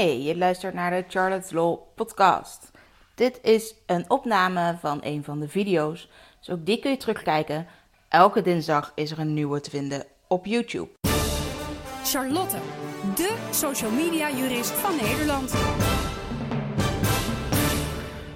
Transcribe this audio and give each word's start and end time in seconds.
Hey, 0.00 0.22
je 0.22 0.36
luistert 0.36 0.74
naar 0.74 0.90
de 0.90 1.04
Charlotte's 1.08 1.50
Law 1.50 1.78
podcast. 1.94 2.70
Dit 3.14 3.38
is 3.42 3.74
een 3.86 4.04
opname 4.08 4.76
van 4.78 4.98
een 5.02 5.24
van 5.24 5.40
de 5.40 5.48
video's, 5.48 6.08
dus 6.38 6.50
ook 6.50 6.66
die 6.66 6.78
kun 6.78 6.90
je 6.90 6.96
terugkijken. 6.96 7.66
Elke 8.08 8.42
dinsdag 8.42 8.92
is 8.94 9.10
er 9.10 9.18
een 9.18 9.34
nieuwe 9.34 9.60
te 9.60 9.70
vinden 9.70 10.04
op 10.28 10.46
YouTube. 10.46 10.88
Charlotte, 12.04 12.56
de 13.14 13.48
social 13.50 13.90
media 13.90 14.30
jurist 14.30 14.70
van 14.70 14.96
Nederland. 14.96 15.54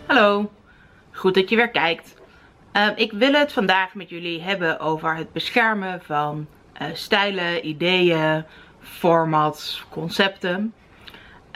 Hallo, 0.07 0.51
goed 1.13 1.35
dat 1.35 1.49
je 1.49 1.57
weer 1.57 1.71
kijkt. 1.71 2.15
Uh, 2.73 2.89
ik 2.95 3.13
wil 3.13 3.33
het 3.33 3.53
vandaag 3.53 3.95
met 3.95 4.09
jullie 4.09 4.43
hebben 4.43 4.81
over 4.81 5.17
het 5.17 5.33
beschermen 5.33 6.03
van 6.03 6.47
uh, 6.83 6.89
stijlen, 6.93 7.67
ideeën, 7.67 8.45
formats, 8.81 9.85
concepten. 9.91 10.75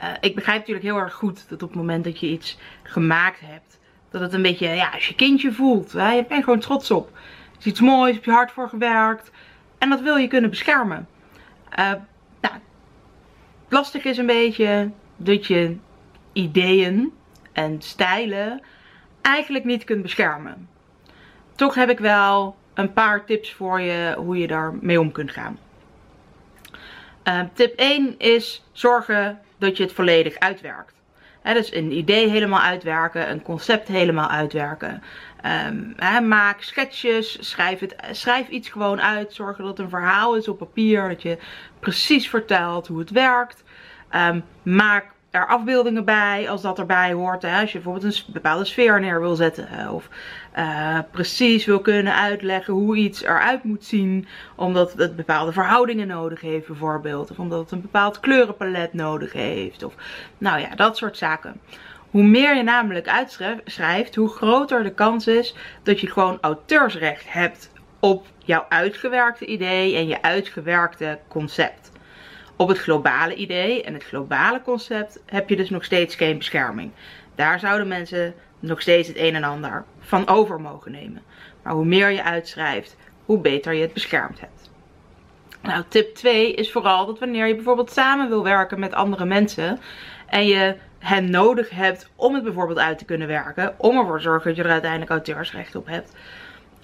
Uh, 0.02 0.12
ik 0.20 0.34
begrijp 0.34 0.58
natuurlijk 0.58 0.86
heel 0.86 0.98
erg 0.98 1.14
goed 1.14 1.48
dat 1.48 1.62
op 1.62 1.68
het 1.68 1.78
moment 1.78 2.04
dat 2.04 2.20
je 2.20 2.26
iets 2.26 2.58
gemaakt 2.82 3.40
hebt, 3.40 3.78
dat 4.10 4.20
het 4.20 4.32
een 4.32 4.42
beetje, 4.42 4.68
ja, 4.68 4.90
als 4.90 5.08
je 5.08 5.14
kindje 5.14 5.52
voelt. 5.52 5.92
Hè, 5.92 6.12
je 6.12 6.24
bent 6.24 6.44
gewoon 6.44 6.60
trots 6.60 6.90
op. 6.90 7.06
Het 7.52 7.58
is 7.58 7.66
iets 7.66 7.80
moois, 7.80 8.14
heb 8.14 8.24
je 8.24 8.30
hard 8.30 8.52
voor 8.52 8.68
gewerkt. 8.68 9.30
En 9.78 9.88
dat 9.88 10.00
wil 10.00 10.16
je 10.16 10.28
kunnen 10.28 10.50
beschermen. 10.50 11.08
Uh, 11.78 11.92
nou, 12.40 12.54
lastig 13.68 14.04
is 14.04 14.18
een 14.18 14.26
beetje 14.26 14.90
dat 15.16 15.46
je 15.46 15.76
ideeën 16.32 17.12
en 17.52 17.82
stijlen 17.82 18.60
eigenlijk 19.22 19.64
niet 19.64 19.84
kunt 19.84 20.02
beschermen. 20.02 20.68
Toch 21.54 21.74
heb 21.74 21.90
ik 21.90 21.98
wel 21.98 22.56
een 22.74 22.92
paar 22.92 23.24
tips 23.24 23.52
voor 23.52 23.80
je 23.80 24.14
hoe 24.16 24.38
je 24.38 24.46
daar 24.46 24.74
mee 24.80 25.00
om 25.00 25.12
kunt 25.12 25.30
gaan. 25.30 25.58
Uh, 27.24 27.40
tip 27.52 27.78
1 27.78 28.18
is 28.18 28.64
zorgen 28.72 29.40
dat 29.58 29.76
je 29.76 29.82
het 29.82 29.92
volledig 29.92 30.38
uitwerkt. 30.38 30.94
He, 31.42 31.54
dus 31.54 31.74
een 31.74 31.92
idee 31.92 32.28
helemaal 32.28 32.60
uitwerken, 32.60 33.30
een 33.30 33.42
concept 33.42 33.88
helemaal 33.88 34.28
uitwerken. 34.28 35.02
Um, 35.68 36.28
maak 36.28 36.62
sketches, 36.62 37.48
schrijf, 37.48 37.78
het, 37.78 37.96
schrijf 38.10 38.48
iets 38.48 38.68
gewoon 38.68 39.00
uit. 39.00 39.34
Zorg 39.34 39.56
dat 39.56 39.78
een 39.78 39.88
verhaal 39.88 40.36
is 40.36 40.48
op 40.48 40.58
papier, 40.58 41.08
dat 41.08 41.22
je 41.22 41.38
precies 41.80 42.28
vertelt 42.28 42.86
hoe 42.86 42.98
het 42.98 43.10
werkt. 43.10 43.64
Um, 44.14 44.44
maak 44.62 45.06
afbeeldingen 45.46 46.04
bij 46.04 46.50
als 46.50 46.62
dat 46.62 46.78
erbij 46.78 47.12
hoort. 47.12 47.42
Hè? 47.42 47.60
Als 47.60 47.72
je 47.72 47.78
bijvoorbeeld 47.78 48.14
een 48.26 48.32
bepaalde 48.32 48.64
sfeer 48.64 49.00
neer 49.00 49.20
wil 49.20 49.36
zetten. 49.36 49.68
Of 49.92 50.08
uh, 50.58 50.98
precies 51.10 51.64
wil 51.64 51.80
kunnen 51.80 52.14
uitleggen 52.14 52.74
hoe 52.74 52.96
iets 52.96 53.22
eruit 53.22 53.64
moet 53.64 53.84
zien. 53.84 54.26
Omdat 54.54 54.92
het 54.92 55.16
bepaalde 55.16 55.52
verhoudingen 55.52 56.06
nodig 56.06 56.40
heeft 56.40 56.66
bijvoorbeeld. 56.66 57.30
Of 57.30 57.38
omdat 57.38 57.60
het 57.60 57.70
een 57.70 57.80
bepaald 57.80 58.20
kleurenpalet 58.20 58.92
nodig 58.92 59.32
heeft. 59.32 59.82
Of 59.82 59.94
nou 60.38 60.60
ja, 60.60 60.74
dat 60.74 60.96
soort 60.96 61.16
zaken. 61.16 61.60
Hoe 62.10 62.22
meer 62.22 62.56
je 62.56 62.62
namelijk 62.62 63.08
uitschrijft, 63.08 64.14
hoe 64.14 64.28
groter 64.28 64.82
de 64.82 64.94
kans 64.94 65.26
is 65.26 65.54
dat 65.82 66.00
je 66.00 66.10
gewoon 66.10 66.38
auteursrecht 66.40 67.32
hebt 67.32 67.70
op 68.00 68.26
jouw 68.38 68.66
uitgewerkte 68.68 69.46
idee 69.46 69.96
en 69.96 70.06
je 70.06 70.22
uitgewerkte 70.22 71.18
concept. 71.28 71.87
Op 72.58 72.68
het 72.68 72.78
globale 72.78 73.34
idee 73.34 73.82
en 73.82 73.94
het 73.94 74.04
globale 74.04 74.62
concept 74.62 75.22
heb 75.26 75.48
je 75.48 75.56
dus 75.56 75.70
nog 75.70 75.84
steeds 75.84 76.14
geen 76.14 76.38
bescherming. 76.38 76.90
Daar 77.34 77.58
zouden 77.58 77.88
mensen 77.88 78.34
nog 78.58 78.80
steeds 78.80 79.08
het 79.08 79.16
een 79.16 79.34
en 79.34 79.44
ander 79.44 79.84
van 80.00 80.28
over 80.28 80.60
mogen 80.60 80.92
nemen. 80.92 81.22
Maar 81.62 81.72
hoe 81.72 81.84
meer 81.84 82.10
je 82.10 82.22
uitschrijft, 82.22 82.96
hoe 83.24 83.38
beter 83.38 83.74
je 83.74 83.80
het 83.80 83.92
beschermd 83.92 84.40
hebt. 84.40 84.70
Nou, 85.62 85.84
tip 85.88 86.14
2 86.14 86.54
is 86.54 86.72
vooral 86.72 87.06
dat 87.06 87.18
wanneer 87.18 87.46
je 87.46 87.54
bijvoorbeeld 87.54 87.92
samen 87.92 88.28
wil 88.28 88.42
werken 88.42 88.80
met 88.80 88.94
andere 88.94 89.24
mensen 89.24 89.78
en 90.26 90.46
je 90.46 90.76
hen 90.98 91.30
nodig 91.30 91.70
hebt 91.70 92.10
om 92.16 92.34
het 92.34 92.44
bijvoorbeeld 92.44 92.78
uit 92.78 92.98
te 92.98 93.04
kunnen 93.04 93.28
werken, 93.28 93.74
om 93.76 93.98
ervoor 93.98 94.16
te 94.16 94.22
zorgen 94.22 94.48
dat 94.48 94.56
je 94.56 94.62
er 94.62 94.70
uiteindelijk 94.70 95.10
auteursrecht 95.10 95.74
op 95.74 95.86
hebt, 95.86 96.14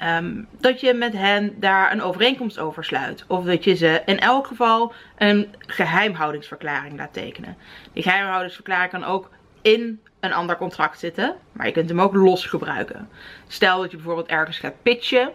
Um, 0.03 0.49
dat 0.61 0.81
je 0.81 0.95
met 0.95 1.13
hen 1.13 1.61
daar 1.61 1.93
een 1.93 2.03
overeenkomst 2.03 2.59
over 2.59 2.85
sluit. 2.85 3.25
Of 3.29 3.45
dat 3.45 3.65
je 3.65 3.75
ze 3.75 4.03
in 4.07 4.21
elk 4.21 4.47
geval 4.47 4.93
een 5.17 5.55
geheimhoudingsverklaring 5.59 6.97
laat 6.97 7.13
tekenen. 7.13 7.57
Die 7.93 8.03
geheimhoudingsverklaring 8.03 8.91
kan 8.91 9.05
ook 9.05 9.31
in 9.63 10.01
een 10.21 10.33
ander 10.33 10.57
contract 10.57 10.99
zitten. 10.99 11.37
Maar 11.53 11.67
je 11.67 11.73
kunt 11.73 11.89
hem 11.89 12.01
ook 12.01 12.15
los 12.15 12.47
gebruiken. 12.47 13.09
Stel 13.47 13.81
dat 13.81 13.91
je 13.91 13.97
bijvoorbeeld 13.97 14.29
ergens 14.29 14.59
gaat 14.59 14.83
pitchen. 14.83 15.33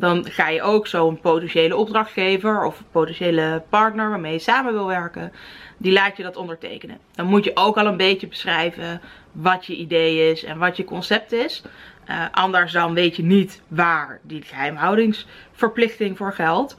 Dan 0.00 0.26
ga 0.30 0.48
je 0.48 0.62
ook 0.62 0.86
zo'n 0.86 1.20
potentiële 1.20 1.76
opdrachtgever 1.76 2.64
of 2.64 2.82
potentiële 2.90 3.62
partner 3.68 4.08
waarmee 4.08 4.32
je 4.32 4.38
samen 4.38 4.72
wil 4.72 4.86
werken. 4.86 5.32
Die 5.76 5.92
laat 5.92 6.16
je 6.16 6.22
dat 6.22 6.36
ondertekenen. 6.36 6.98
Dan 7.14 7.26
moet 7.26 7.44
je 7.44 7.50
ook 7.54 7.76
al 7.76 7.86
een 7.86 7.96
beetje 7.96 8.28
beschrijven 8.28 9.00
wat 9.32 9.66
je 9.66 9.76
idee 9.76 10.30
is 10.30 10.44
en 10.44 10.58
wat 10.58 10.76
je 10.76 10.84
concept 10.84 11.32
is. 11.32 11.62
Uh, 12.08 12.24
anders 12.32 12.72
dan 12.72 12.94
weet 12.94 13.16
je 13.16 13.22
niet 13.22 13.62
waar 13.68 14.20
die 14.22 14.42
geheimhoudingsverplichting 14.42 16.16
voor 16.16 16.32
geldt. 16.32 16.76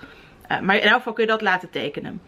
Uh, 0.52 0.60
maar 0.60 0.76
in 0.76 0.82
elk 0.82 0.98
geval 0.98 1.14
kun 1.14 1.24
je 1.24 1.30
dat 1.30 1.42
laten 1.42 1.70
tekenen. 1.70 2.22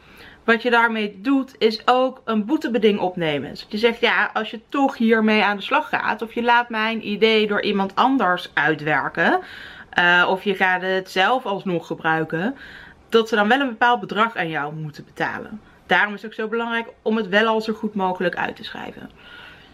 Wat 0.44 0.62
je 0.62 0.70
daarmee 0.70 1.20
doet 1.22 1.56
is 1.58 1.82
ook 1.86 2.22
een 2.26 2.46
boetebeding 2.46 3.00
opnemen. 3.00 3.50
Dus 3.50 3.66
je 3.70 3.78
zegt 3.78 4.00
ja, 4.00 4.30
als 4.34 4.52
je 4.52 4.60
toch 4.70 4.98
hiermee 4.98 5.44
aan 5.44 5.58
de 5.58 5.64
slag 5.64 5.90
gaat. 5.90 6.22
Of 6.22 6.34
je 6.34 6.44
laat 6.44 6.70
mijn 6.70 7.08
idee 7.08 7.48
door 7.48 7.62
iemand 7.62 7.96
anders 7.96 8.52
uitwerken. 8.54 9.40
Uh, 10.00 10.26
of 10.30 10.44
je 10.44 10.56
gaat 10.56 10.82
het 10.82 11.12
zelf 11.12 11.46
alsnog 11.46 11.88
gebruiken. 11.88 12.56
Dat 13.10 13.30
ze 13.30 13.36
dan 13.36 13.48
wel 13.48 13.60
een 13.60 13.70
bepaald 13.70 14.00
bedrag 14.00 14.36
aan 14.36 14.50
jou 14.50 14.76
moeten 14.76 15.06
betalen. 15.06 15.62
Daarom 15.86 16.14
is 16.14 16.22
het 16.22 16.32
ook 16.32 16.38
zo 16.38 16.48
belangrijk 16.48 16.88
om 17.02 17.18
het 17.18 17.28
wel 17.28 17.48
al 17.48 17.62
zo 17.62 17.74
goed 17.74 17.96
mogelijk 17.96 18.36
uit 18.36 18.56
te 18.56 18.64
schrijven. 18.64 19.10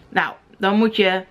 Nou, 0.10 0.34
dan 0.58 0.78
moet 0.78 0.96
je 0.96 1.24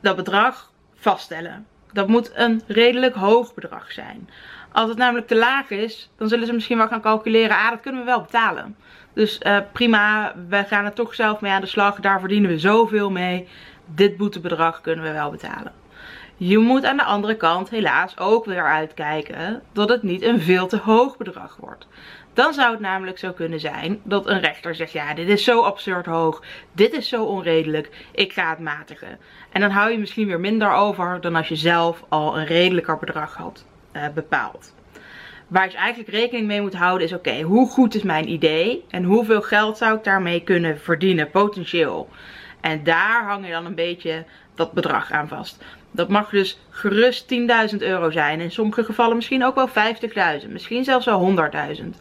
dat 0.00 0.16
bedrag 0.16 0.72
vaststellen. 0.94 1.66
Dat 1.92 2.08
moet 2.08 2.30
een 2.34 2.62
redelijk 2.66 3.14
hoog 3.14 3.54
bedrag 3.54 3.92
zijn. 3.92 4.28
Als 4.72 4.88
het 4.88 4.98
namelijk 4.98 5.26
te 5.26 5.36
laag 5.36 5.70
is, 5.70 6.10
dan 6.16 6.28
zullen 6.28 6.46
ze 6.46 6.52
misschien 6.52 6.76
wel 6.76 6.88
gaan 6.88 7.00
calculeren, 7.00 7.56
ah 7.56 7.70
dat 7.70 7.80
kunnen 7.80 8.00
we 8.00 8.06
wel 8.06 8.20
betalen. 8.20 8.76
Dus 9.12 9.40
uh, 9.42 9.58
prima, 9.72 10.34
we 10.48 10.64
gaan 10.64 10.84
er 10.84 10.92
toch 10.92 11.14
zelf 11.14 11.40
mee 11.40 11.52
aan 11.52 11.60
de 11.60 11.66
slag, 11.66 12.00
daar 12.00 12.20
verdienen 12.20 12.50
we 12.50 12.58
zoveel 12.58 13.10
mee. 13.10 13.48
Dit 13.86 14.16
boetebedrag 14.16 14.80
kunnen 14.80 15.04
we 15.04 15.12
wel 15.12 15.30
betalen. 15.30 15.72
Je 16.36 16.58
moet 16.58 16.84
aan 16.84 16.96
de 16.96 17.04
andere 17.04 17.36
kant 17.36 17.70
helaas 17.70 18.18
ook 18.18 18.44
weer 18.44 18.64
uitkijken 18.64 19.62
dat 19.72 19.88
het 19.88 20.02
niet 20.02 20.22
een 20.22 20.40
veel 20.40 20.66
te 20.66 20.76
hoog 20.76 21.16
bedrag 21.16 21.56
wordt. 21.60 21.86
Dan 22.32 22.54
zou 22.54 22.70
het 22.70 22.80
namelijk 22.80 23.18
zo 23.18 23.32
kunnen 23.32 23.60
zijn 23.60 24.00
dat 24.04 24.26
een 24.26 24.40
rechter 24.40 24.74
zegt, 24.74 24.92
ja 24.92 25.14
dit 25.14 25.28
is 25.28 25.44
zo 25.44 25.62
absurd 25.62 26.06
hoog, 26.06 26.42
dit 26.72 26.92
is 26.92 27.08
zo 27.08 27.24
onredelijk, 27.24 27.90
ik 28.12 28.32
ga 28.32 28.50
het 28.50 28.58
matigen. 28.58 29.18
En 29.52 29.60
dan 29.60 29.70
hou 29.70 29.90
je 29.90 29.98
misschien 29.98 30.26
weer 30.26 30.40
minder 30.40 30.72
over 30.72 31.20
dan 31.20 31.36
als 31.36 31.48
je 31.48 31.56
zelf 31.56 32.04
al 32.08 32.38
een 32.38 32.46
redelijker 32.46 32.98
bedrag 32.98 33.34
had 33.34 33.66
uh, 33.92 34.02
bepaald. 34.14 34.74
Waar 35.48 35.70
je 35.70 35.76
eigenlijk 35.76 36.10
rekening 36.10 36.46
mee 36.46 36.60
moet 36.60 36.74
houden 36.74 37.06
is, 37.06 37.12
oké, 37.12 37.40
hoe 37.40 37.68
goed 37.68 37.94
is 37.94 38.02
mijn 38.02 38.30
idee 38.30 38.84
en 38.88 39.04
hoeveel 39.04 39.42
geld 39.42 39.78
zou 39.78 39.96
ik 39.96 40.04
daarmee 40.04 40.40
kunnen 40.40 40.80
verdienen, 40.80 41.30
potentieel. 41.30 42.08
En 42.60 42.84
daar 42.84 43.24
hang 43.24 43.46
je 43.46 43.52
dan 43.52 43.66
een 43.66 43.74
beetje 43.74 44.24
dat 44.54 44.72
bedrag 44.72 45.10
aan 45.10 45.28
vast. 45.28 45.64
Dat 45.90 46.08
mag 46.08 46.30
dus 46.30 46.58
gerust 46.70 47.34
10.000 47.72 47.78
euro 47.78 48.10
zijn. 48.10 48.40
In 48.40 48.50
sommige 48.50 48.84
gevallen 48.84 49.16
misschien 49.16 49.44
ook 49.44 49.54
wel 49.54 49.68
50.000. 50.42 50.48
Misschien 50.48 50.84
zelfs 50.84 51.06
wel 51.06 51.20
100.000. 51.20 51.84
Um, 51.84 51.94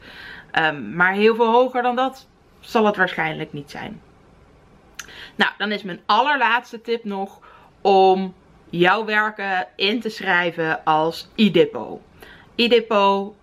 ehm, 0.51 0.95
maar 0.95 1.13
heel 1.13 1.35
veel 1.35 1.51
hoger 1.51 1.81
dan 1.81 1.95
dat 1.95 2.27
zal 2.59 2.85
het 2.85 2.95
waarschijnlijk 2.95 3.53
niet 3.53 3.71
zijn. 3.71 4.01
Nou, 5.35 5.51
dan 5.57 5.71
is 5.71 5.83
mijn 5.83 5.99
allerlaatste 6.05 6.81
tip 6.81 7.03
nog 7.03 7.39
om 7.81 8.33
jouw 8.69 9.05
werken 9.05 9.67
in 9.75 9.99
te 9.99 10.09
schrijven 10.09 10.83
als 10.83 11.29
e-depot. 11.35 12.01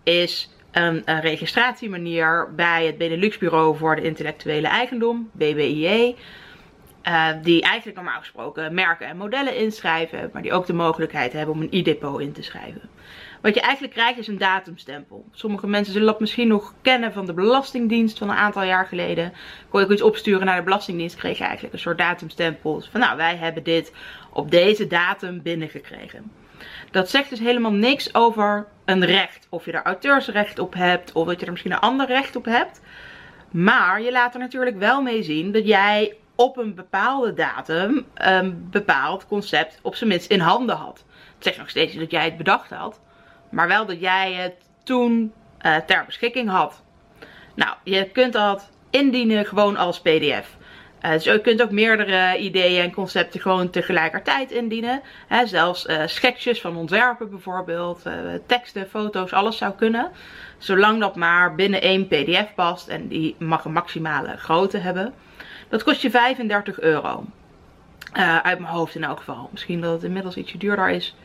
Is 0.03 0.50
een, 0.70 1.03
een, 1.04 1.20
registratiemanier 1.20 2.49
bij 2.56 2.87
het 2.87 2.99
Benelux 2.99 3.38
Bureau 3.38 3.76
voor 3.76 3.97
de 3.97 4.03
Intellectuele 4.03 4.69
Eigendom, 4.69 5.31
BBIE. 5.32 6.16
Uh, 7.08 7.29
die 7.43 7.62
eigenlijk 7.62 7.97
normaal 7.97 8.19
gesproken 8.19 8.75
merken 8.75 9.06
en 9.06 9.17
modellen 9.17 9.56
inschrijven, 9.56 10.31
maar 10.32 10.43
die 10.43 10.52
ook 10.52 10.67
de 10.67 10.73
mogelijkheid 10.73 11.32
hebben 11.32 11.55
om 11.55 11.61
een 11.61 11.69
e-depot 11.70 12.20
in 12.20 12.32
te 12.32 12.43
schrijven. 12.43 12.88
Wat 13.41 13.55
je 13.55 13.61
eigenlijk 13.61 13.94
krijgt 13.94 14.19
is 14.19 14.26
een 14.26 14.38
datumstempel. 14.38 15.25
Sommige 15.32 15.67
mensen 15.67 15.93
zullen 15.93 16.08
dat 16.08 16.20
misschien 16.20 16.49
nog 16.49 16.75
kennen 16.82 17.12
van 17.12 17.26
de 17.26 17.32
Belastingdienst 17.32 18.19
van 18.19 18.31
een 18.31 18.37
aantal 18.37 18.62
jaar 18.62 18.87
geleden. 18.87 19.32
Kon 19.69 19.81
je 19.81 19.93
iets 19.93 20.02
opsturen 20.02 20.47
naar 20.47 20.56
de 20.56 20.62
Belastingdienst, 20.62 21.17
kreeg 21.17 21.38
je 21.38 21.44
eigenlijk 21.44 21.75
een 21.75 21.81
soort 21.81 21.99
datumstempel. 21.99 22.82
Van 22.91 23.00
nou, 23.00 23.17
wij 23.17 23.37
hebben 23.37 23.62
dit 23.62 23.93
op 24.32 24.50
deze 24.50 24.87
datum 24.87 25.43
binnengekregen. 25.43 26.32
Dat 26.91 27.11
zegt 27.11 27.31
dus 27.31 27.38
helemaal 27.38 27.73
niks 27.73 28.14
over 28.14 28.67
een 28.85 29.05
recht. 29.05 29.46
Of 29.50 29.64
je 29.64 29.73
er 29.73 29.82
auteursrecht 29.82 30.58
op 30.58 30.75
hebt, 30.75 31.12
of 31.12 31.26
dat 31.26 31.41
je 31.41 31.44
er 31.46 31.53
misschien 31.53 31.73
een 31.73 31.79
ander 31.79 32.06
recht 32.06 32.37
op 32.37 32.44
hebt. 32.44 32.81
Maar 33.50 34.03
je 34.03 34.12
laat 34.12 34.35
er 34.35 34.41
natuurlijk 34.41 34.79
wel 34.79 35.03
mee 35.03 35.23
zien 35.23 35.53
dat 35.53 35.67
jij 35.67 36.14
op 36.40 36.56
een 36.56 36.75
bepaalde 36.75 37.34
datum 37.34 38.06
een 38.14 38.69
bepaald 38.70 39.26
concept 39.26 39.78
op 39.82 39.94
zijn 39.94 40.10
minst 40.10 40.31
in 40.31 40.40
handen 40.40 40.76
had. 40.76 41.04
Het 41.34 41.44
zegt 41.44 41.58
nog 41.58 41.70
steeds 41.70 41.94
dat 41.94 42.10
jij 42.10 42.25
het 42.25 42.37
bedacht 42.37 42.70
had. 42.70 43.00
Maar 43.50 43.69
wel 43.69 43.87
dat 43.87 44.00
jij 44.00 44.32
het 44.32 44.54
toen 44.82 45.32
uh, 45.62 45.76
ter 45.76 46.04
beschikking 46.06 46.48
had. 46.48 46.82
Nou, 47.54 47.76
je 47.84 48.10
kunt 48.10 48.32
dat 48.32 48.70
indienen 48.90 49.44
gewoon 49.46 49.76
als 49.76 50.00
pdf. 50.00 50.56
Uh, 51.02 51.10
dus 51.10 51.25
je 51.25 51.40
kunt 51.40 51.62
ook 51.62 51.70
meerdere 51.70 52.38
ideeën 52.38 52.82
en 52.82 52.93
concepten 52.93 53.40
gewoon 53.40 53.70
tegelijkertijd 53.70 54.50
indienen. 54.50 55.02
zelfs 55.44 55.86
uh, 55.86 56.54
van 56.54 56.76
ontwerpen 56.76 57.31
bijvoorbeeld, 57.31 58.02
teksten, 58.46 58.88
foto's, 58.88 59.32
alles 59.32 59.56
zou 59.56 59.72
kunnen. 59.72 60.10
Zolang 60.58 61.00
dat 61.00 61.16
maar 61.16 61.54
binnen 61.54 61.82
één 61.82 62.06
pdf 62.06 62.54
past 62.54 62.88
en 62.88 63.08
die 63.08 63.36
mag 63.38 63.64
een 63.64 63.72
maximale 63.72 64.36
grootte 64.36 64.78
hebben. 64.78 65.14
Dat 65.70 65.82
kost 65.82 66.02
je 66.02 66.11
35 66.11 66.81
euro. 66.81 67.25
uit 68.43 68.58
mijn 68.58 68.72
hoofd 68.72 68.94
in 68.94 69.05
elk 69.05 69.19
geval. 69.19 69.49
Misschien 69.52 69.81
dat 69.81 69.93
het 69.93 70.02
inmiddels 70.02 70.37
ietsje 70.37 70.58
duurder 70.58 70.90
is. 70.90 71.17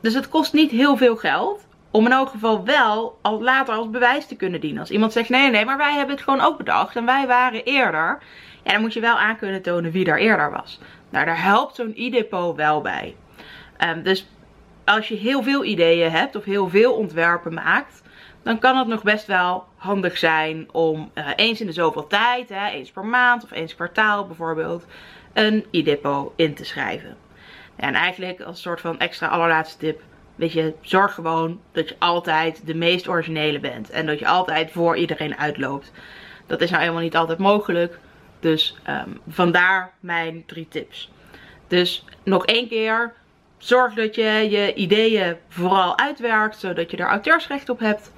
Dus 0.00 0.14
het 0.14 0.28
kost 0.28 0.52
niet 0.52 0.70
heel 0.70 0.96
veel 0.96 1.16
geld. 1.16 1.66
Om 1.90 2.06
in 2.06 2.12
elk 2.12 2.28
geval 2.28 2.64
wel 2.64 3.18
al 3.22 3.42
later 3.42 3.74
als 3.74 3.90
bewijs 3.90 4.26
te 4.26 4.36
kunnen 4.36 4.60
dienen. 4.60 4.80
Als 4.80 4.90
iemand 4.90 5.12
zegt 5.12 5.28
nee 5.28 5.50
nee 5.50 5.64
maar 5.64 5.76
wij 5.76 5.94
hebben 5.94 6.14
het 6.14 6.24
gewoon 6.24 6.40
ook 6.40 6.56
bedacht. 6.56 6.96
En 6.96 7.04
wij 7.04 7.26
waren 7.26 7.64
eerder. 7.64 8.18
En 8.62 8.72
dan 8.72 8.80
moet 8.80 8.92
je 8.94 9.00
wel 9.00 9.18
aan 9.18 9.36
kunnen 9.36 9.62
tonen 9.62 9.90
wie 9.90 10.04
daar 10.04 10.18
eerder 10.18 10.50
was. 10.50 10.80
Nou, 11.10 11.24
daar 11.24 11.42
helpt 11.42 11.74
zo'n 11.74 11.92
e-depot 11.96 12.56
wel 12.56 12.80
bij. 12.80 13.16
Um, 13.78 14.02
dus 14.02 14.28
als 14.84 15.08
je 15.08 15.14
heel 15.14 15.42
veel 15.42 15.64
ideeën 15.64 16.10
hebt 16.10 16.36
of 16.36 16.44
heel 16.44 16.68
veel 16.68 16.92
ontwerpen 16.92 17.54
maakt, 17.54 18.02
dan 18.42 18.58
kan 18.58 18.76
het 18.76 18.86
nog 18.86 19.02
best 19.02 19.26
wel 19.26 19.67
handig 19.78 20.18
zijn 20.18 20.68
om 20.72 21.10
uh, 21.14 21.28
eens 21.36 21.60
in 21.60 21.66
de 21.66 21.72
zoveel 21.72 22.06
tijd, 22.06 22.48
hè, 22.48 22.68
eens 22.68 22.90
per 22.90 23.04
maand 23.04 23.44
of 23.44 23.50
eens 23.50 23.74
kwartaal 23.74 24.26
bijvoorbeeld, 24.26 24.86
een 25.32 25.64
e-depot 25.70 26.32
in 26.36 26.54
te 26.54 26.64
schrijven. 26.64 27.16
En 27.76 27.94
eigenlijk 27.94 28.40
als 28.40 28.60
soort 28.60 28.80
van 28.80 28.98
extra 28.98 29.26
allerlaatste 29.26 29.78
tip, 29.78 30.02
weet 30.34 30.52
je, 30.52 30.74
zorg 30.80 31.14
gewoon 31.14 31.60
dat 31.72 31.88
je 31.88 31.96
altijd 31.98 32.66
de 32.66 32.74
meest 32.74 33.08
originele 33.08 33.60
bent. 33.60 33.90
En 33.90 34.06
dat 34.06 34.18
je 34.18 34.26
altijd 34.26 34.70
voor 34.70 34.96
iedereen 34.96 35.36
uitloopt. 35.36 35.92
Dat 36.46 36.60
is 36.60 36.70
nou 36.70 36.82
helemaal 36.82 37.02
niet 37.02 37.16
altijd 37.16 37.38
mogelijk. 37.38 37.98
Dus 38.40 38.76
um, 38.88 39.20
vandaar 39.28 39.92
mijn 40.00 40.42
drie 40.46 40.68
tips. 40.68 41.10
Dus 41.66 42.04
nog 42.24 42.46
één 42.46 42.68
keer. 42.68 43.12
Zorg 43.58 43.94
dat 43.94 44.14
je 44.14 44.46
je 44.50 44.74
ideeën 44.74 45.36
vooral 45.48 45.98
uitwerkt. 45.98 46.58
Zodat 46.58 46.90
je 46.90 46.96
er 46.96 47.08
auteursrecht 47.08 47.68
op 47.68 47.78
hebt. 47.78 48.12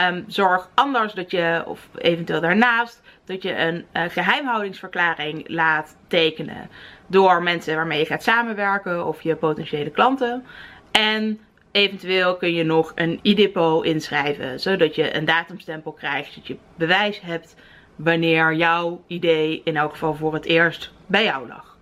Um, 0.00 0.24
zorg 0.26 0.68
anders 0.74 1.12
dat 1.12 1.30
je, 1.30 1.62
of 1.66 1.88
eventueel 1.94 2.40
daarnaast, 2.40 3.02
dat 3.24 3.42
je 3.42 3.56
een 3.56 3.84
uh, 3.92 4.02
geheimhoudingsverklaring 4.08 5.48
laat 5.48 5.96
tekenen. 6.08 6.70
Door 7.06 7.42
mensen 7.42 7.76
waarmee 7.76 7.98
je 7.98 8.06
gaat 8.06 8.22
samenwerken 8.22 9.06
of 9.06 9.22
je 9.22 9.36
potentiële 9.36 9.90
klanten. 9.90 10.44
En 10.90 11.40
eventueel 11.70 12.36
kun 12.36 12.54
je 12.54 12.64
nog 12.64 12.92
een 12.94 13.20
e-depot 13.22 13.84
inschrijven. 13.84 14.60
Zodat 14.60 14.94
je 14.94 15.16
een 15.16 15.24
datumstempel 15.24 15.92
krijgt. 15.92 16.34
Dat 16.34 16.46
je 16.46 16.56
bewijs 16.74 17.20
hebt 17.20 17.54
wanneer 17.96 18.54
jouw 18.54 19.02
idee 19.06 19.60
in 19.64 19.76
elk 19.76 19.90
geval 19.90 20.14
voor 20.14 20.34
het 20.34 20.44
eerst 20.44 20.92
bij 21.06 21.24
jou 21.24 21.48
lag. 21.48 21.76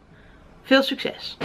Veel 0.63 0.83
succes! 0.83 1.37